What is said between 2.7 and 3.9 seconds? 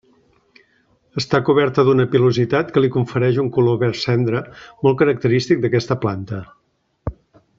que li confereix un color